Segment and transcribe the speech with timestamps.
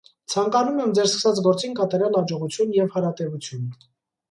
[0.33, 3.71] Ցանկանում եմ ձեր սկսած գործին կատարյալ աջողություն և հարատևություն: